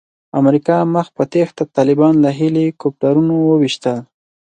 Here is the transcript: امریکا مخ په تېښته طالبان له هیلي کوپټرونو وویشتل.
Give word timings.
امریکا 0.39 0.77
مخ 0.93 1.07
په 1.15 1.23
تېښته 1.31 1.63
طالبان 1.75 2.13
له 2.23 2.29
هیلي 2.39 2.65
کوپټرونو 2.81 3.35
وویشتل. 3.41 3.97